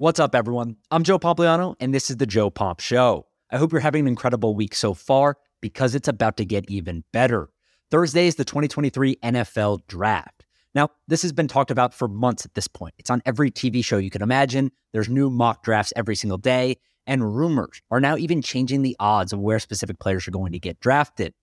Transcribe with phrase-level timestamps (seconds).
[0.00, 0.76] What's up, everyone?
[0.92, 3.26] I'm Joe Pompliano, and this is the Joe Pomp Show.
[3.50, 7.02] I hope you're having an incredible week so far because it's about to get even
[7.12, 7.48] better.
[7.90, 10.46] Thursday is the 2023 NFL Draft.
[10.72, 12.94] Now, this has been talked about for months at this point.
[12.96, 14.70] It's on every TV show you can imagine.
[14.92, 19.32] There's new mock drafts every single day, and rumors are now even changing the odds
[19.32, 21.34] of where specific players are going to get drafted.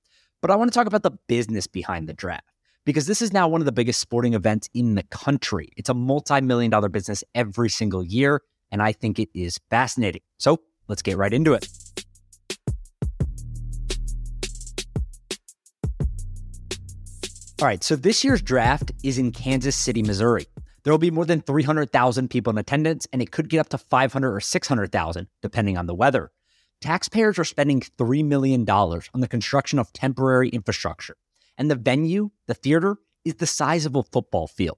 [0.41, 2.54] But I want to talk about the business behind the draft
[2.85, 5.69] because this is now one of the biggest sporting events in the country.
[5.75, 8.41] It's a multi million dollar business every single year,
[8.71, 10.21] and I think it is fascinating.
[10.37, 11.67] So let's get right into it.
[17.61, 20.45] All right, so this year's draft is in Kansas City, Missouri.
[20.83, 23.77] There will be more than 300,000 people in attendance, and it could get up to
[23.77, 26.31] 500 or 600,000, depending on the weather.
[26.81, 31.15] Taxpayers are spending $3 million on the construction of temporary infrastructure.
[31.57, 34.77] And the venue, the theater, is the size of a football field.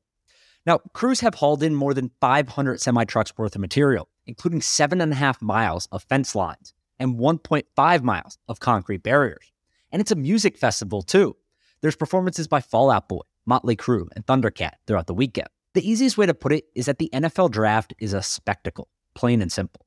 [0.65, 5.01] Now, crews have hauled in more than 500 semi trucks worth of material, including seven
[5.01, 9.51] and a half miles of fence lines and 1.5 miles of concrete barriers.
[9.91, 11.35] And it's a music festival, too.
[11.81, 15.47] There's performances by Fall Out Boy, Motley Crue, and Thundercat throughout the weekend.
[15.73, 19.41] The easiest way to put it is that the NFL draft is a spectacle, plain
[19.41, 19.85] and simple.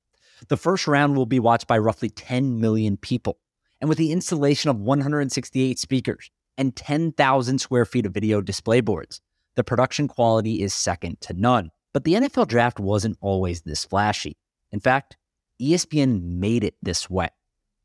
[0.48, 3.38] The first round will be watched by roughly 10 million people.
[3.80, 9.20] And with the installation of 168 speakers, and 10,000 square feet of video display boards.
[9.56, 11.70] The production quality is second to none.
[11.94, 14.36] But the NFL draft wasn't always this flashy.
[14.70, 15.16] In fact,
[15.60, 17.28] ESPN made it this way.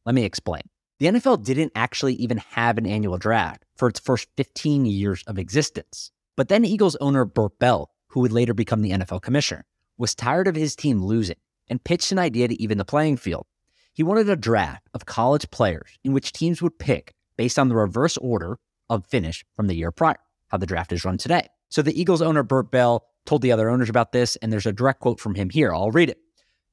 [0.05, 0.61] Let me explain.
[0.99, 5.39] The NFL didn't actually even have an annual draft for its first 15 years of
[5.39, 6.11] existence.
[6.35, 9.65] But then Eagles owner Bert Bell, who would later become the NFL commissioner,
[9.97, 11.37] was tired of his team losing
[11.69, 13.45] and pitched an idea to even the playing field.
[13.93, 17.75] He wanted a draft of college players in which teams would pick based on the
[17.75, 18.57] reverse order
[18.89, 20.19] of finish from the year prior,
[20.49, 21.47] how the draft is run today.
[21.69, 24.71] So the Eagles owner, Bert Bell, told the other owners about this, and there's a
[24.71, 25.73] direct quote from him here.
[25.73, 26.19] I'll read it.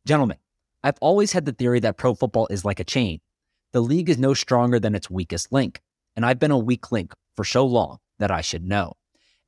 [0.07, 0.39] Gentlemen,
[0.85, 3.21] I've always had the theory that pro football is like a chain.
[3.73, 5.81] The league is no stronger than its weakest link,
[6.15, 8.95] and I've been a weak link for so long that I should know.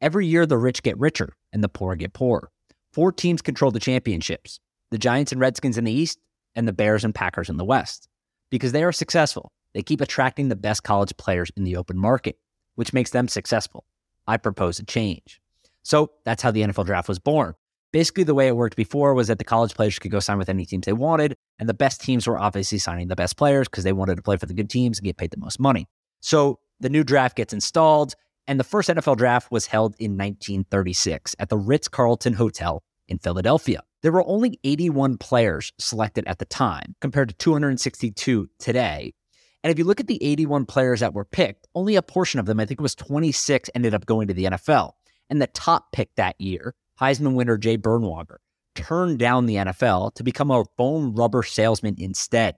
[0.00, 2.50] Every year, the rich get richer and the poor get poorer.
[2.92, 4.60] Four teams control the championships
[4.90, 6.20] the Giants and Redskins in the East,
[6.54, 8.08] and the Bears and Packers in the West.
[8.48, 12.38] Because they are successful, they keep attracting the best college players in the open market
[12.74, 13.84] which makes them successful.
[14.26, 15.40] I propose a change.
[15.82, 17.54] So that's how the NFL draft was born.
[17.92, 20.48] Basically, the way it worked before was that the college players could go sign with
[20.48, 23.84] any teams they wanted, and the best teams were obviously signing the best players because
[23.84, 25.86] they wanted to play for the good teams and get paid the most money.
[26.20, 28.14] So the new draft gets installed,
[28.48, 33.18] and the first NFL draft was held in 1936 at the Ritz Carlton Hotel in
[33.18, 33.82] Philadelphia.
[34.02, 39.14] There were only 81 players selected at the time, compared to 262 today,
[39.64, 42.44] and if you look at the 81 players that were picked, only a portion of
[42.44, 44.92] them, I think it was 26, ended up going to the NFL.
[45.30, 48.36] And the top pick that year, Heisman winner Jay Berwanger,
[48.74, 52.56] turned down the NFL to become a foam rubber salesman instead.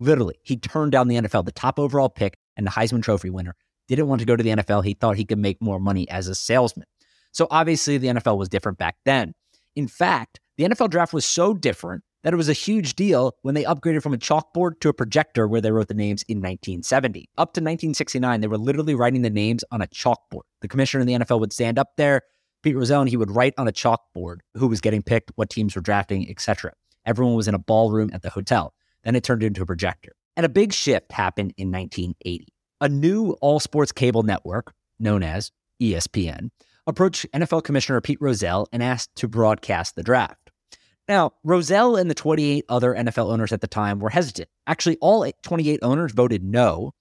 [0.00, 3.54] Literally, he turned down the NFL, the top overall pick and the Heisman Trophy winner.
[3.86, 4.84] Didn't want to go to the NFL.
[4.84, 6.88] He thought he could make more money as a salesman.
[7.30, 9.32] So obviously, the NFL was different back then.
[9.76, 13.54] In fact, the NFL draft was so different that it was a huge deal when
[13.54, 17.20] they upgraded from a chalkboard to a projector where they wrote the names in 1970.
[17.38, 20.42] Up to 1969, they were literally writing the names on a chalkboard.
[20.60, 22.20] The commissioner in the NFL would stand up there,
[22.62, 25.74] Pete Rozelle, and he would write on a chalkboard who was getting picked, what teams
[25.74, 26.74] were drafting, etc.
[27.06, 28.74] Everyone was in a ballroom at the hotel.
[29.04, 30.12] Then it turned into a projector.
[30.36, 32.46] And a big shift happened in 1980.
[32.82, 35.50] A new all sports cable network, known as
[35.80, 36.50] ESPN,
[36.86, 40.47] approached NFL Commissioner Pete Rozelle and asked to broadcast the draft.
[41.08, 44.48] Now, Rozelle and the 28 other NFL owners at the time were hesitant.
[44.66, 46.92] Actually, all 28 owners voted no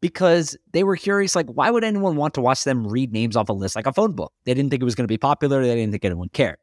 [0.00, 3.50] because they were curious like, why would anyone want to watch them read names off
[3.50, 4.32] a list like a phone book?
[4.44, 5.62] They didn't think it was going to be popular.
[5.62, 6.56] They didn't think anyone cared.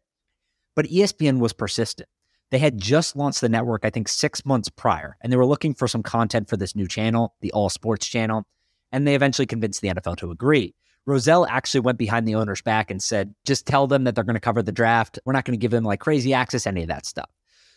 [0.76, 2.10] But ESPN was persistent.
[2.50, 5.74] They had just launched the network, I think, six months prior, and they were looking
[5.74, 8.44] for some content for this new channel, the All Sports channel.
[8.92, 10.74] And they eventually convinced the NFL to agree.
[11.08, 14.36] Rozelle actually went behind the owner's back and said, just tell them that they're going
[14.36, 15.18] to cover the draft.
[15.26, 17.30] We're not going to give them like crazy access, any of that stuff.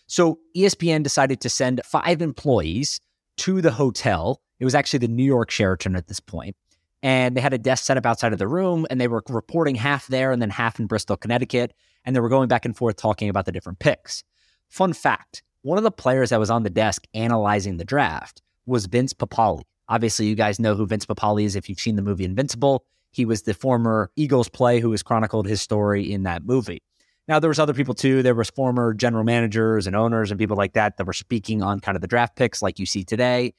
[0.09, 3.01] So ESPN decided to send five employees
[3.39, 4.43] to the hotel.
[4.59, 6.57] It was actually the New York Sheraton at this point.
[7.03, 9.77] And they had a desk set up outside of the room and they were reporting
[9.77, 11.73] half there and then half in Bristol, Connecticut.
[12.05, 14.25] And they were going back and forth talking about the different picks.
[14.69, 18.87] Fun fact one of the players that was on the desk analyzing the draft was
[18.87, 19.63] Vince Papale.
[19.89, 22.85] Obviously, you guys know who Vince Papale is if you've seen the movie Invincible.
[23.11, 26.83] He was the former Eagles play who has chronicled his story in that movie.
[27.29, 28.23] Now there was other people too.
[28.23, 31.81] There was former general managers and owners and people like that that were speaking on
[31.81, 33.55] kind of the draft picks like you see today.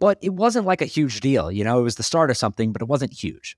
[0.00, 2.72] But it wasn't like a huge deal, you know, it was the start of something,
[2.72, 3.56] but it wasn't huge.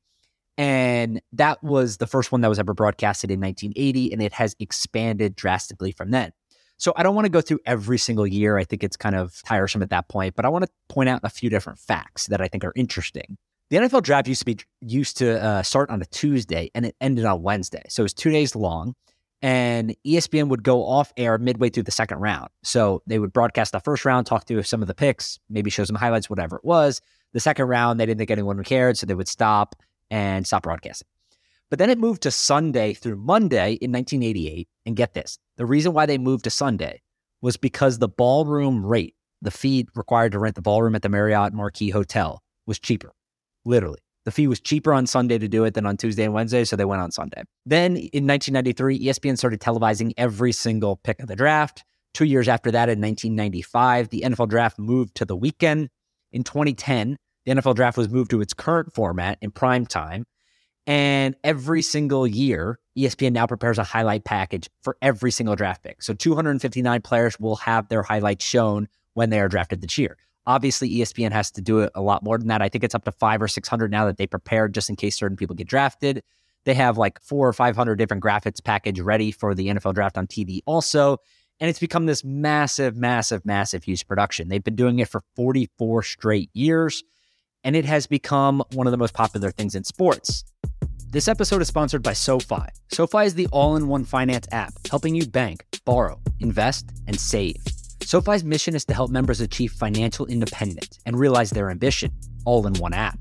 [0.57, 4.55] And that was the first one that was ever broadcasted in 1980, and it has
[4.61, 6.33] expanded drastically from then.
[6.77, 8.59] So I don't want to go through every single year.
[8.59, 11.21] I think it's kind of tiresome at that point, but I want to point out
[11.23, 13.37] a few different facts that I think are interesting.
[13.75, 16.94] The NFL draft used to be used to uh, start on a Tuesday and it
[17.00, 17.82] ended on Wednesday.
[17.88, 18.94] So it was two days long
[19.43, 22.50] and ESPN would go off air midway through the second round.
[22.62, 25.82] So they would broadcast the first round, talk through some of the picks, maybe show
[25.82, 27.00] some highlights, whatever it was.
[27.32, 29.75] The second round, they didn't think anyone cared, so they would stop
[30.09, 31.09] and stop broadcasting.
[31.69, 34.69] But then it moved to Sunday through Monday in 1988.
[34.87, 37.03] And get this the reason why they moved to Sunday
[37.43, 41.53] was because the ballroom rate, the fee required to rent the ballroom at the Marriott
[41.53, 43.12] Marquis Hotel, was cheaper,
[43.65, 43.99] literally.
[44.25, 46.77] The fee was cheaper on Sunday to do it than on Tuesday and Wednesday, so
[46.77, 47.43] they went on Sunday.
[47.67, 51.85] Then in 1993, ESPN started televising every single pick of the draft.
[52.15, 55.91] Two years after that, in 1995, the NFL draft moved to the weekend.
[56.33, 60.25] In 2010, the NFL draft was moved to its current format in prime time.
[60.87, 66.03] And every single year, ESPN now prepares a highlight package for every single draft pick.
[66.03, 70.17] So 259 players will have their highlights shown when they are drafted this year.
[70.46, 72.61] Obviously, ESPN has to do it a lot more than that.
[72.61, 75.17] I think it's up to five or 600 now that they prepared just in case
[75.17, 76.23] certain people get drafted.
[76.64, 80.26] They have like four or 500 different graphics package ready for the NFL draft on
[80.26, 81.19] TV also.
[81.61, 84.49] And it's become this massive, massive, massive huge production.
[84.49, 87.05] They've been doing it for 44 straight years,
[87.62, 90.44] and it has become one of the most popular things in sports.
[91.11, 92.67] This episode is sponsored by SoFi.
[92.91, 97.74] SoFi is the all in one finance app helping you bank, borrow, invest, and save.
[98.05, 102.12] SoFi's mission is to help members achieve financial independence and realize their ambition,
[102.45, 103.19] all in one app.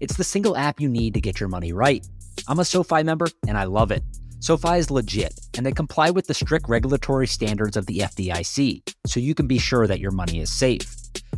[0.00, 2.04] It's the single app you need to get your money right.
[2.48, 4.02] I'm a SoFi member and I love it.
[4.40, 9.20] SoFi is legit and they comply with the strict regulatory standards of the FDIC, so
[9.20, 10.92] you can be sure that your money is safe.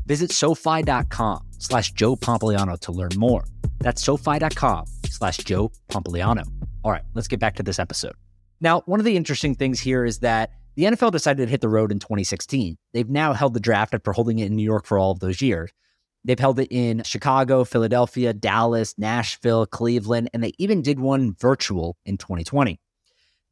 [0.06, 3.44] Visit SoFi.com slash Joe Pompliano to learn more.
[3.78, 6.44] That's SoFi.com slash Joe Pompliano.
[6.82, 8.14] All right, let's get back to this episode.
[8.62, 11.68] Now, one of the interesting things here is that the NFL decided to hit the
[11.68, 12.76] road in 2016.
[12.92, 15.40] They've now held the draft after holding it in New York for all of those
[15.40, 15.70] years.
[16.24, 21.96] They've held it in Chicago, Philadelphia, Dallas, Nashville, Cleveland, and they even did one virtual
[22.04, 22.78] in 2020.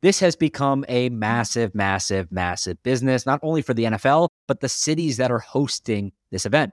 [0.03, 4.69] This has become a massive, massive, massive business, not only for the NFL, but the
[4.69, 6.73] cities that are hosting this event.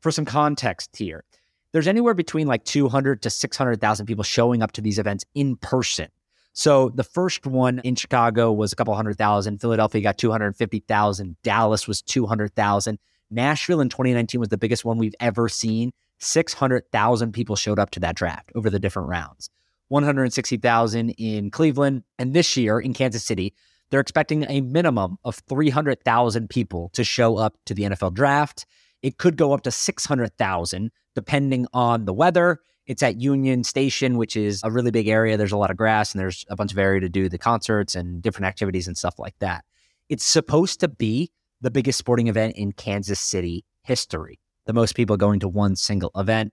[0.00, 1.24] For some context here,
[1.72, 6.08] there's anywhere between like 200 to 600,000 people showing up to these events in person.
[6.52, 9.60] So the first one in Chicago was a couple hundred thousand.
[9.60, 11.36] Philadelphia got 250,000.
[11.42, 12.98] Dallas was 200,000.
[13.30, 15.92] Nashville in 2019 was the biggest one we've ever seen.
[16.18, 19.48] 600,000 people showed up to that draft over the different rounds.
[19.88, 22.04] 160,000 in Cleveland.
[22.18, 23.54] And this year in Kansas City,
[23.90, 28.66] they're expecting a minimum of 300,000 people to show up to the NFL draft.
[29.02, 34.36] It could go up to 600,000 depending on the weather it's at Union Station, which
[34.36, 35.36] is a really big area.
[35.36, 37.94] There's a lot of grass and there's a bunch of area to do the concerts
[37.94, 39.64] and different activities and stuff like that.
[40.08, 41.30] It's supposed to be
[41.60, 46.10] the biggest sporting event in Kansas City history, the most people going to one single
[46.16, 46.52] event.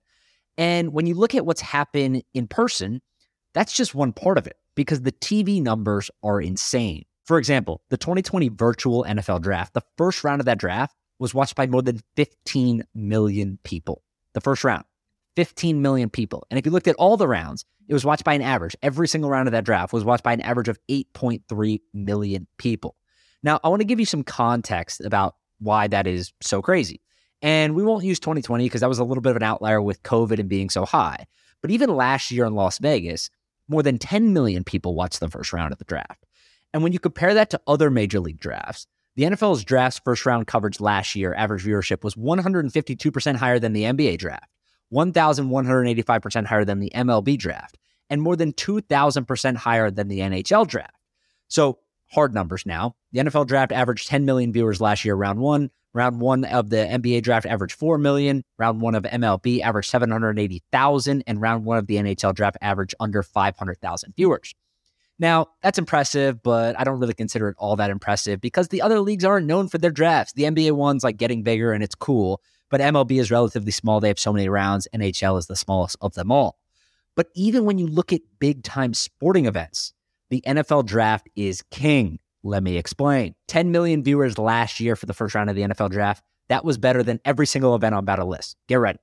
[0.58, 3.02] And when you look at what's happened in person,
[3.54, 7.06] that's just one part of it because the TV numbers are insane.
[7.26, 11.56] For example, the 2020 virtual NFL draft, the first round of that draft was watched
[11.56, 14.04] by more than 15 million people.
[14.34, 14.86] The first round.
[15.36, 16.46] 15 million people.
[16.50, 18.76] And if you looked at all the rounds, it was watched by an average.
[18.82, 22.96] Every single round of that draft was watched by an average of 8.3 million people.
[23.42, 27.02] Now, I want to give you some context about why that is so crazy.
[27.42, 30.04] And we won't use 2020 because that was a little bit of an outlier with
[30.04, 31.26] COVID and being so high.
[31.62, 33.30] But even last year in Las Vegas,
[33.68, 36.26] more than 10 million people watched the first round of the draft.
[36.74, 40.48] And when you compare that to other major league drafts, the NFL's draft's first round
[40.48, 44.50] coverage last year, average viewership was 152% higher than the NBA draft.
[44.94, 47.78] 1,185% higher than the MLB draft
[48.10, 50.96] and more than 2,000% higher than the NHL draft.
[51.48, 51.80] So,
[52.12, 52.96] hard numbers now.
[53.12, 55.70] The NFL draft averaged 10 million viewers last year, round one.
[55.94, 58.44] Round one of the NBA draft averaged 4 million.
[58.60, 61.24] Round one of MLB averaged 780,000.
[61.26, 64.54] And round one of the NHL draft averaged under 500,000 viewers.
[65.18, 69.02] Now, that's impressive, but I don't really consider it all that impressive because the other
[69.02, 70.34] leagues aren't known for their drafts.
[70.34, 74.00] The NBA one's like getting bigger and it's cool but MLB is relatively small.
[74.00, 74.88] They have so many rounds.
[74.94, 76.58] NHL is the smallest of them all.
[77.16, 79.94] But even when you look at big time sporting events,
[80.30, 82.20] the NFL draft is king.
[82.44, 83.36] Let me explain.
[83.48, 86.24] 10 million viewers last year for the first round of the NFL draft.
[86.48, 88.56] That was better than every single event on Battle List.
[88.68, 89.00] Get ready.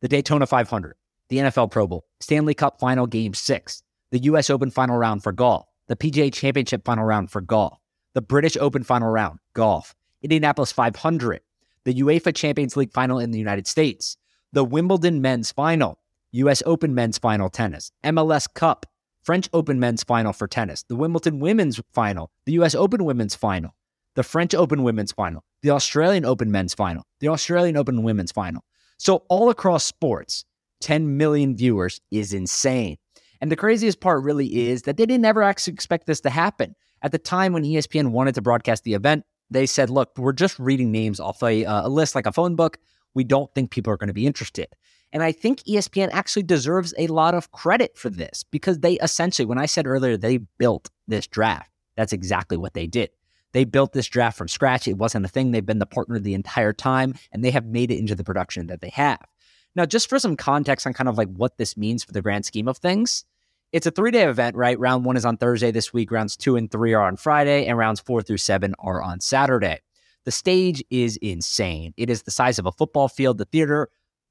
[0.00, 0.96] The Daytona 500,
[1.28, 5.32] the NFL Pro Bowl, Stanley Cup Final Game 6, the US Open Final Round for
[5.32, 7.78] golf, the PGA Championship Final Round for golf,
[8.12, 11.40] the British Open Final Round, golf, Indianapolis 500,
[11.84, 14.16] the UEFA Champions League final in the United States,
[14.52, 15.98] the Wimbledon men's final,
[16.32, 18.86] US Open men's final tennis, MLS Cup,
[19.22, 23.74] French Open men's final for tennis, the Wimbledon women's final, the US Open women's final,
[24.14, 28.64] the French Open women's final, the Australian Open men's final, the Australian Open women's final.
[28.98, 30.44] So, all across sports,
[30.80, 32.96] 10 million viewers is insane.
[33.40, 36.74] And the craziest part really is that they didn't ever actually expect this to happen.
[37.02, 40.58] At the time when ESPN wanted to broadcast the event, they said, look, we're just
[40.58, 42.78] reading names off a, uh, a list like a phone book.
[43.14, 44.68] We don't think people are going to be interested.
[45.12, 49.46] And I think ESPN actually deserves a lot of credit for this because they essentially,
[49.46, 53.10] when I said earlier, they built this draft, that's exactly what they did.
[53.52, 54.88] They built this draft from scratch.
[54.88, 55.52] It wasn't a thing.
[55.52, 58.66] They've been the partner the entire time and they have made it into the production
[58.66, 59.20] that they have.
[59.76, 62.44] Now, just for some context on kind of like what this means for the grand
[62.44, 63.24] scheme of things,
[63.74, 64.78] it's a three day event, right?
[64.78, 67.76] Round one is on Thursday this week, rounds two and three are on Friday, and
[67.76, 69.80] rounds four through seven are on Saturday.
[70.24, 71.92] The stage is insane.
[71.96, 73.38] It is the size of a football field.
[73.38, 73.88] The theater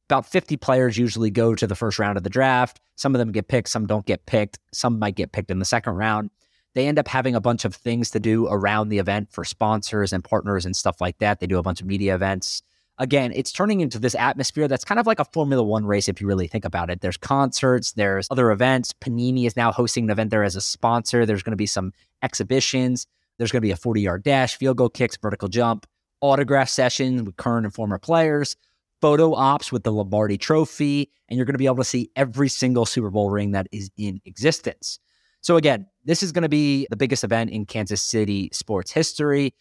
[0.08, 2.80] about 50 players usually go to the first round of the draft.
[2.96, 5.66] Some of them get picked, some don't get picked, some might get picked in the
[5.66, 6.30] second round.
[6.74, 10.14] They end up having a bunch of things to do around the event for sponsors
[10.14, 11.42] and partners and stuff like that.
[11.42, 12.64] They do a bunch of media events.
[13.00, 16.22] Again, it's turning into this atmosphere that's kind of like a Formula One race if
[16.22, 17.02] you really think about it.
[17.02, 18.94] There's concerts, there's other events.
[18.94, 21.26] Panini is now hosting an event there as a sponsor.
[21.26, 23.08] There's going to be some exhibitions.
[23.38, 25.88] There's going to be a 40 yard dash, field goal kicks, vertical jump,
[26.22, 28.56] autograph sessions with current and former players
[29.04, 32.48] photo ops with the Lombardi Trophy, and you're going to be able to see every
[32.48, 34.98] single Super Bowl ring that is in existence.
[35.42, 39.56] So, again, this is going to be the biggest event in Kansas City sports history.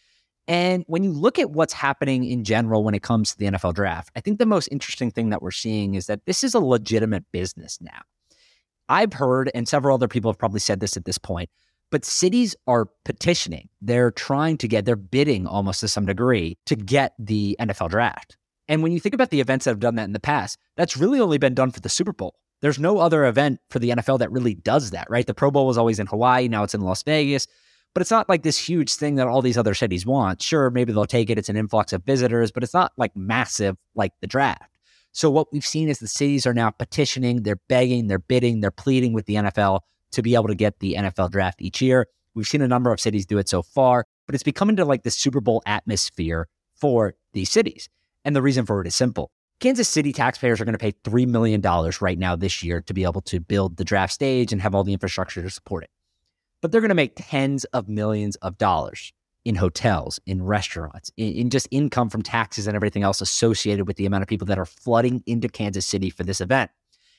[0.48, 3.74] And when you look at what's happening in general when it comes to the NFL
[3.74, 6.60] draft, I think the most interesting thing that we're seeing is that this is a
[6.60, 8.00] legitimate business now.
[8.88, 11.48] I've heard, and several other people have probably said this at this point,
[11.90, 13.68] but cities are petitioning.
[13.80, 18.36] They're trying to get, they're bidding almost to some degree to get the NFL draft.
[18.68, 20.96] And when you think about the events that have done that in the past, that's
[20.96, 22.34] really only been done for the Super Bowl.
[22.62, 25.26] There's no other event for the NFL that really does that, right?
[25.26, 27.46] The Pro Bowl was always in Hawaii, now it's in Las Vegas,
[27.94, 30.40] but it's not like this huge thing that all these other cities want.
[30.40, 33.76] Sure, maybe they'll take it, it's an influx of visitors, but it's not like massive
[33.94, 34.70] like the draft.
[35.12, 38.70] So what we've seen is the cities are now petitioning, they're begging, they're bidding, they're
[38.70, 39.80] pleading with the NFL
[40.12, 42.06] to be able to get the NFL draft each year.
[42.34, 45.02] We've seen a number of cities do it so far, but it's becoming to like
[45.02, 47.90] the Super Bowl atmosphere for these cities.
[48.24, 49.30] And the reason for it is simple.
[49.60, 51.60] Kansas City taxpayers are going to pay $3 million
[52.00, 54.82] right now this year to be able to build the draft stage and have all
[54.82, 55.90] the infrastructure to support it.
[56.62, 59.12] But they're going to make tens of millions of dollars
[59.44, 63.96] in hotels, in restaurants, in, in, just income from taxes and everything else associated with
[63.96, 66.70] the amount of people that are flooding into Kansas City for this event.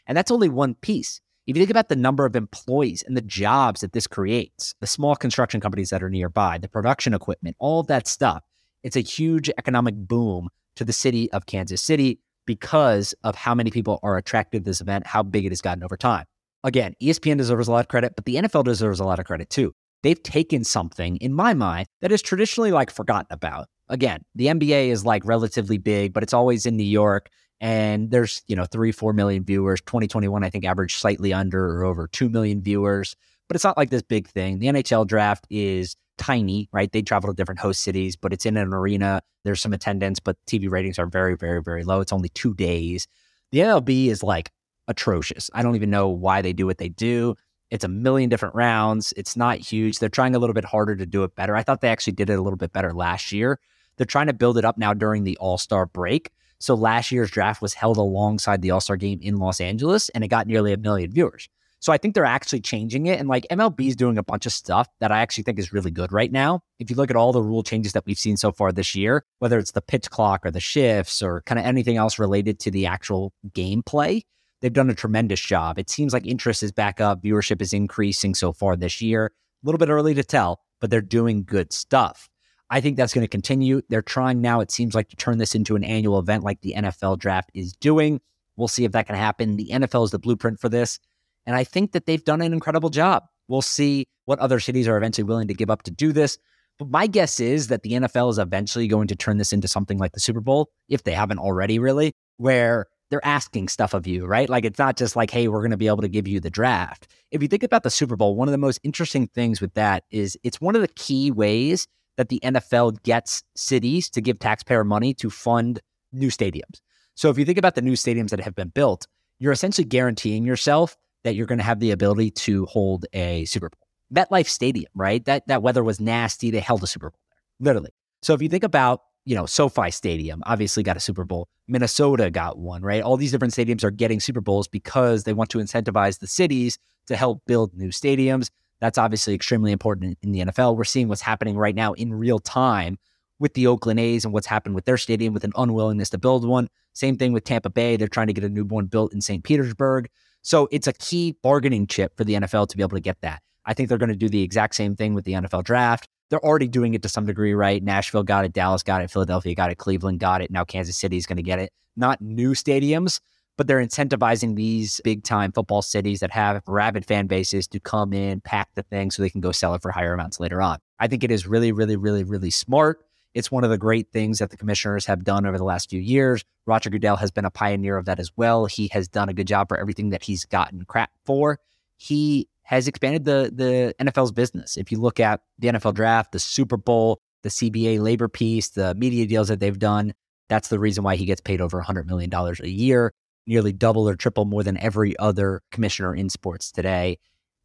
[0.08, 1.20] And that's only one piece.
[1.46, 4.88] If you think about the number of employees and the jobs that this creates, the
[4.88, 8.44] small construction companies that are nearby, the production equipment, all of that stuff,
[8.82, 10.48] it's a huge economic boom
[10.78, 14.82] to the city of Kansas City because of how many people are attracted to this
[14.82, 16.26] event, how big it has gotten over time.
[16.64, 19.50] Again, ESPN deserves a lot of credit, but the NFL deserves a lot of credit
[19.50, 19.74] too.
[20.02, 23.68] They've taken something, in my mind, that is traditionally like forgotten about.
[23.90, 27.30] Again, the NBA is like relatively big, but it's always in New York
[27.62, 29.80] and there's, you know, three, four million viewers.
[29.82, 33.16] 2021, I think, averaged slightly under or over 2 million viewers,
[33.48, 34.60] but it's not like this big thing.
[34.60, 36.92] The NHL draft is tiny, right?
[36.92, 39.22] They travel to different host cities, but it's in an arena.
[39.46, 42.02] There's some attendance, but TV ratings are very, very, very low.
[42.02, 43.08] It's only two days.
[43.52, 44.52] The MLB is like
[44.88, 45.50] atrocious.
[45.54, 47.36] I don't even know why they do what they do.
[47.72, 49.14] It's a million different rounds.
[49.18, 50.00] It's not huge.
[50.00, 51.56] They're trying a little bit harder to do it better.
[51.56, 53.60] I thought they actually did it a little bit better last year.
[53.98, 56.32] They're trying to build it up now during the All Star break.
[56.60, 60.24] So last year's draft was held alongside the All Star game in Los Angeles, and
[60.24, 61.50] it got nearly a million viewers.
[61.84, 63.20] So I think they're actually changing it.
[63.20, 65.92] And like MLB is doing a bunch of stuff that I actually think is really
[65.92, 66.62] good right now.
[66.80, 69.26] If you look at all the rule changes that we've seen so far this year,
[69.40, 72.72] whether it's the pitch clock or the shifts or kind of anything else related to
[72.72, 74.22] the actual gameplay,
[74.64, 75.78] they've done a tremendous job.
[75.78, 79.26] It seems like interest is back up, viewership is increasing so far this year.
[79.26, 82.30] A little bit early to tell, but they're doing good stuff.
[82.70, 83.82] I think that's going to continue.
[83.90, 86.76] They're trying now, it seems like, to turn this into an annual event like the
[86.78, 88.22] NFL draft is doing.
[88.56, 89.58] We'll see if that can happen.
[89.58, 90.98] The NFL is the blueprint for this.
[91.46, 93.26] And I think that they've done an incredible job.
[93.50, 96.38] We'll see what other cities are eventually willing to give up to do this.
[96.80, 99.98] But my guess is that the NFL is eventually going to turn this into something
[99.98, 104.26] like the Super Bowl, if they haven't already, really, where they're asking stuff of you,
[104.26, 104.50] right?
[104.50, 106.50] Like it's not just like, hey, we're going to be able to give you the
[106.50, 107.06] draft.
[107.30, 110.04] If you think about the Super Bowl, one of the most interesting things with that
[110.10, 114.84] is it's one of the key ways that the NFL gets cities to give taxpayer
[114.84, 115.80] money to fund
[116.12, 116.82] new stadiums.
[117.14, 119.06] So if you think about the new stadiums that have been built,
[119.38, 123.70] you're essentially guaranteeing yourself that you're going to have the ability to hold a Super
[123.70, 124.24] Bowl.
[124.26, 125.24] MetLife Stadium, right?
[125.26, 126.50] That that weather was nasty.
[126.50, 127.20] They held a Super Bowl
[127.60, 127.92] there, literally.
[128.24, 131.48] So if you think about, you know, SoFi Stadium obviously got a Super Bowl.
[131.68, 133.02] Minnesota got one, right?
[133.02, 136.78] All these different stadiums are getting Super Bowls because they want to incentivize the cities
[137.08, 138.50] to help build new stadiums.
[138.80, 140.76] That's obviously extremely important in the NFL.
[140.76, 142.98] We're seeing what's happening right now in real time
[143.40, 146.48] with the Oakland A's and what's happened with their stadium with an unwillingness to build
[146.48, 146.70] one.
[146.94, 147.96] Same thing with Tampa Bay.
[147.96, 149.44] They're trying to get a new one built in St.
[149.44, 150.10] Petersburg.
[150.42, 153.42] So it's a key bargaining chip for the NFL to be able to get that.
[153.66, 156.08] I think they're going to do the exact same thing with the NFL draft.
[156.30, 157.84] They're already doing it to some degree, right?
[157.84, 160.52] Nashville got it, Dallas got it, Philadelphia got it, Cleveland got it.
[160.52, 161.72] Now Kansas City is going to get it.
[161.96, 163.20] Not new stadiums,
[163.58, 168.14] but they're incentivizing these big time football cities that have rabid fan bases to come
[168.14, 170.80] in, pack the thing so they can go sell it for higher amounts later on.
[171.00, 173.06] I think it is really, really, really, really smart.
[173.34, 176.00] It's one of the great things that the commissioners have done over the last few
[176.00, 176.44] years.
[176.66, 178.66] Roger Goodell has been a pioneer of that as well.
[178.66, 181.60] He has done a good job for everything that he's gotten crap for.
[181.98, 184.78] He has expanded the the NFL's business.
[184.78, 188.96] If you look at the NFL draft, the Super Bowl, the CBA labor piece, the
[188.96, 190.14] media deals that they've done,
[190.50, 193.14] that's the reason why he gets paid over $100 million a year,
[193.48, 197.18] nearly double or triple more than every other commissioner in sports today.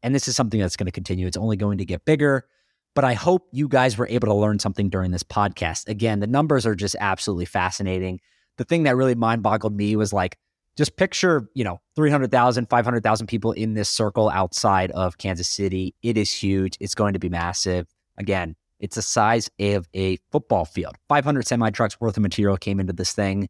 [0.03, 1.27] And this is something that's going to continue.
[1.27, 2.47] It's only going to get bigger.
[2.95, 5.89] But I hope you guys were able to learn something during this podcast.
[5.89, 8.21] Again, the numbers are just absolutely fascinating.
[8.57, 10.37] The thing that really mind boggled me was like,
[10.79, 15.93] just picture, you know, 300,000, 500,000 people in this circle outside of Kansas City.
[16.03, 16.79] It is huge.
[16.79, 17.89] It's going to be massive.
[18.17, 20.95] Again, it's the size of a football field.
[21.09, 23.49] 500 semi trucks worth of material came into this thing.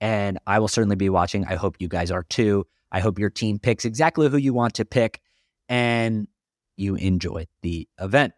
[0.00, 1.44] And I will certainly be watching.
[1.44, 2.66] I hope you guys are too.
[2.90, 5.20] I hope your team picks exactly who you want to pick
[5.68, 6.26] and
[6.78, 8.32] you enjoy the event.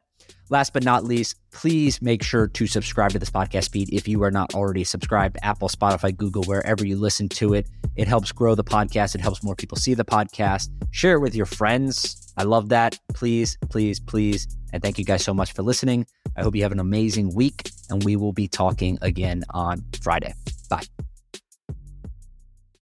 [0.48, 4.22] Last but not least, please make sure to subscribe to this podcast feed if you
[4.22, 7.66] are not already subscribed Apple, Spotify, Google, wherever you listen to it.
[7.96, 9.14] It helps grow the podcast.
[9.14, 10.68] It helps more people see the podcast.
[10.90, 12.32] Share it with your friends.
[12.36, 12.98] I love that.
[13.14, 14.46] Please, please, please.
[14.72, 16.06] And thank you guys so much for listening.
[16.36, 20.34] I hope you have an amazing week, and we will be talking again on Friday.
[20.68, 21.05] Bye.